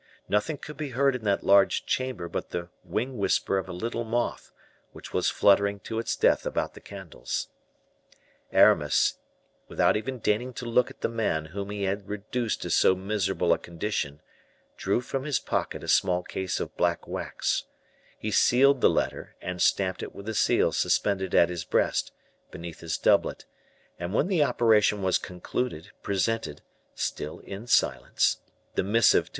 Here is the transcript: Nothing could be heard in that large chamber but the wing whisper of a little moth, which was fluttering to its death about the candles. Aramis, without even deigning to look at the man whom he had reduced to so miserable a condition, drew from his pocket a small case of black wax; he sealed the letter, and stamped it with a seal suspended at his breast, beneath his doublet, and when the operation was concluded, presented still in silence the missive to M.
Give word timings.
Nothing 0.27 0.57
could 0.57 0.77
be 0.77 0.89
heard 0.97 1.15
in 1.15 1.23
that 1.25 1.43
large 1.43 1.85
chamber 1.85 2.27
but 2.27 2.49
the 2.49 2.69
wing 2.83 3.19
whisper 3.19 3.59
of 3.59 3.69
a 3.69 3.71
little 3.71 4.03
moth, 4.03 4.51
which 4.93 5.13
was 5.13 5.29
fluttering 5.29 5.79
to 5.81 5.99
its 5.99 6.15
death 6.15 6.43
about 6.43 6.73
the 6.73 6.79
candles. 6.81 7.49
Aramis, 8.51 9.19
without 9.67 9.95
even 9.95 10.17
deigning 10.17 10.53
to 10.53 10.65
look 10.65 10.89
at 10.89 11.01
the 11.01 11.07
man 11.07 11.45
whom 11.45 11.69
he 11.69 11.83
had 11.83 12.09
reduced 12.09 12.63
to 12.63 12.71
so 12.71 12.95
miserable 12.95 13.53
a 13.53 13.59
condition, 13.59 14.21
drew 14.75 15.01
from 15.01 15.23
his 15.23 15.37
pocket 15.37 15.83
a 15.83 15.87
small 15.87 16.23
case 16.23 16.59
of 16.59 16.75
black 16.75 17.07
wax; 17.07 17.65
he 18.17 18.31
sealed 18.31 18.81
the 18.81 18.89
letter, 18.89 19.35
and 19.39 19.61
stamped 19.61 20.01
it 20.01 20.15
with 20.15 20.27
a 20.27 20.33
seal 20.33 20.71
suspended 20.71 21.35
at 21.35 21.49
his 21.49 21.63
breast, 21.63 22.11
beneath 22.49 22.79
his 22.79 22.97
doublet, 22.97 23.45
and 23.99 24.15
when 24.15 24.25
the 24.29 24.43
operation 24.43 25.03
was 25.03 25.19
concluded, 25.19 25.91
presented 26.01 26.63
still 26.95 27.37
in 27.41 27.67
silence 27.67 28.37
the 28.73 28.81
missive 28.81 29.25
to 29.29 29.29
M. 29.29 29.29